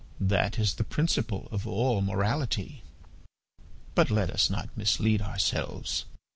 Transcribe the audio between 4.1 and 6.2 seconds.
us not mislead ourselves.